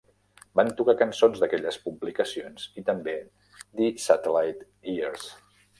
Van 0.59 0.71
tocar 0.79 0.95
cançons 1.01 1.43
d"aquelles 1.43 1.77
publicacions 1.85 2.67
i 2.83 2.87
també 2.91 3.17
"The 3.83 3.95
Satellite 4.09 4.71
Years". 4.97 5.33